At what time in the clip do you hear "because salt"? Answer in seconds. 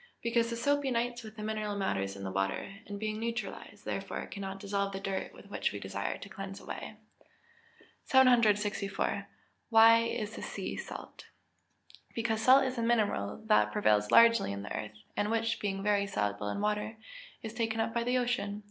12.15-12.63